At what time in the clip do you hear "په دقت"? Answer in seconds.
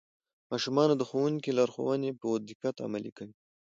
2.19-2.75